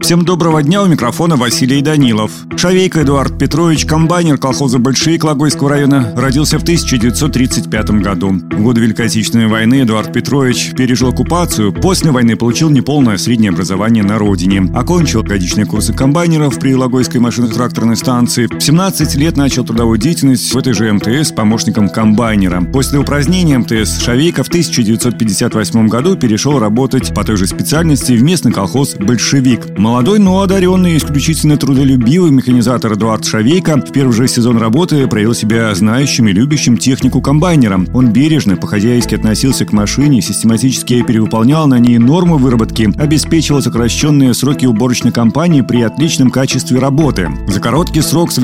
Всем 0.00 0.24
доброго 0.24 0.62
дня, 0.62 0.82
у 0.82 0.86
микрофона 0.86 1.36
Василий 1.36 1.82
Данилов. 1.82 2.30
Шавейко 2.56 3.02
Эдуард 3.02 3.38
Петрович, 3.38 3.84
комбайнер 3.84 4.38
колхоза 4.38 4.78
«Большевик» 4.78 5.24
Логойского 5.24 5.70
района, 5.70 6.12
родился 6.16 6.58
в 6.58 6.62
1935 6.62 7.90
году. 8.02 8.30
В 8.30 8.62
годы 8.62 8.80
Великой 8.80 9.06
Отечественной 9.06 9.48
войны 9.48 9.82
Эдуард 9.82 10.12
Петрович 10.12 10.72
пережил 10.74 11.10
оккупацию, 11.10 11.72
после 11.72 12.10
войны 12.10 12.36
получил 12.36 12.70
неполное 12.70 13.16
среднее 13.18 13.50
образование 13.50 14.02
на 14.02 14.18
родине. 14.18 14.70
Окончил 14.74 15.22
годичные 15.22 15.66
курсы 15.66 15.92
комбайнеров 15.92 16.58
при 16.58 16.74
Логойской 16.74 17.20
машино-тракторной 17.20 17.96
станции. 17.96 18.46
В 18.46 18.60
17 18.60 19.14
лет 19.16 19.36
начал 19.36 19.64
трудовую 19.64 19.98
деятельность 19.98 20.52
в 20.52 20.56
этой 20.56 20.72
же 20.72 20.92
МТС 20.92 21.32
помощником 21.32 21.88
комбайнера. 21.88 22.62
После 22.72 22.98
упразднения 22.98 23.58
МТС 23.58 24.00
Шавейко 24.00 24.42
в 24.42 24.48
1958 24.48 25.88
году 25.88 26.16
перешел 26.16 26.58
работать 26.58 27.14
по 27.14 27.24
той 27.24 27.36
же 27.36 27.46
специальности 27.46 28.12
в 28.12 28.22
местный 28.22 28.52
колхоз 28.52 28.94
«Большевик». 28.94 29.78
Молодой, 29.88 30.18
но 30.18 30.42
одаренный, 30.42 30.98
исключительно 30.98 31.56
трудолюбивый 31.56 32.30
механизатор 32.30 32.92
Эдуард 32.92 33.24
Шавейко 33.24 33.78
в 33.78 33.90
первый 33.90 34.12
же 34.12 34.28
сезон 34.28 34.58
работы 34.58 35.06
проявил 35.06 35.32
себя 35.32 35.74
знающим 35.74 36.28
и 36.28 36.32
любящим 36.32 36.76
технику 36.76 37.22
комбайнера. 37.22 37.80
Он 37.94 38.12
бережно, 38.12 38.58
по-хозяйски 38.58 39.14
относился 39.14 39.64
к 39.64 39.72
машине, 39.72 40.20
систематически 40.20 41.02
перевыполнял 41.02 41.66
на 41.66 41.78
ней 41.78 41.96
нормы 41.96 42.36
выработки, 42.36 42.92
обеспечивал 42.98 43.62
сокращенные 43.62 44.34
сроки 44.34 44.66
уборочной 44.66 45.10
кампании 45.10 45.62
при 45.62 45.80
отличном 45.80 46.30
качестве 46.30 46.78
работы. 46.80 47.30
За 47.48 47.58
короткий 47.58 48.02
срок 48.02 48.30
в 48.30 48.34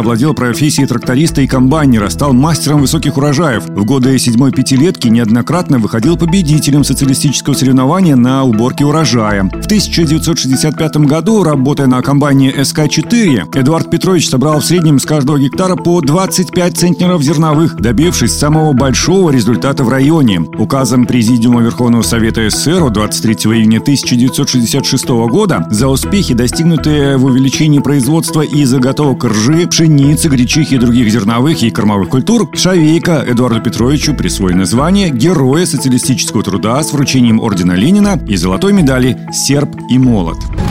овладел 0.00 0.34
профессией 0.34 0.88
тракториста 0.88 1.40
и 1.40 1.46
комбайнера, 1.46 2.08
стал 2.08 2.32
мастером 2.32 2.80
высоких 2.80 3.16
урожаев. 3.16 3.64
В 3.68 3.84
годы 3.84 4.18
седьмой 4.18 4.50
пятилетки 4.50 5.06
неоднократно 5.06 5.78
выходил 5.78 6.16
победителем 6.16 6.82
социалистического 6.82 7.54
соревнования 7.54 8.16
на 8.16 8.42
уборке 8.42 8.84
урожая. 8.84 9.44
В 9.44 9.66
1965 9.66 10.79
1995 10.80 11.06
году, 11.06 11.42
работая 11.42 11.86
на 11.86 12.00
комбайне 12.00 12.50
СК-4, 12.50 13.50
Эдуард 13.54 13.90
Петрович 13.90 14.28
собрал 14.28 14.60
в 14.60 14.64
среднем 14.64 14.98
с 14.98 15.04
каждого 15.04 15.38
гектара 15.38 15.76
по 15.76 16.00
25 16.00 16.76
центнеров 16.76 17.22
зерновых, 17.22 17.76
добившись 17.76 18.32
самого 18.32 18.72
большого 18.72 19.30
результата 19.30 19.84
в 19.84 19.90
районе. 19.90 20.40
Указом 20.40 21.04
Президиума 21.04 21.60
Верховного 21.60 22.02
Совета 22.02 22.48
СССР 22.48 22.82
от 22.84 22.94
23 22.94 23.34
июня 23.52 23.78
1966 23.80 25.08
года 25.28 25.66
за 25.70 25.88
успехи, 25.88 26.32
достигнутые 26.32 27.18
в 27.18 27.26
увеличении 27.26 27.80
производства 27.80 28.40
и 28.40 28.64
заготовок 28.64 29.24
ржи, 29.24 29.66
пшеницы, 29.66 30.28
гречихи 30.28 30.74
и 30.74 30.78
других 30.78 31.12
зерновых 31.12 31.62
и 31.62 31.70
кормовых 31.70 32.08
культур, 32.08 32.48
Шавейко 32.54 33.22
Эдуарду 33.26 33.60
Петровичу 33.60 34.14
присвоено 34.14 34.64
звание 34.64 35.10
Героя 35.10 35.66
социалистического 35.66 36.42
труда 36.42 36.82
с 36.82 36.92
вручением 36.92 37.38
ордена 37.38 37.72
Ленина 37.72 38.18
и 38.26 38.36
золотой 38.36 38.72
медали 38.72 39.18
«Серб 39.32 39.76
и 39.90 39.98
молот». 39.98 40.38